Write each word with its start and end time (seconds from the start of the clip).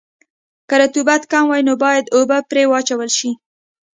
که 0.69 0.75
رطوبت 0.81 1.21
کم 1.31 1.45
وي 1.51 1.61
نو 1.67 1.73
باید 1.83 2.05
اوبه 2.15 2.37
پرې 2.49 2.63
واچول 2.67 3.09
شي 3.17 3.31